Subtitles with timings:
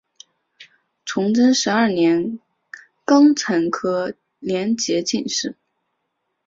[1.05, 2.39] 崇祯十二年
[3.05, 5.55] 庚辰科联捷进士。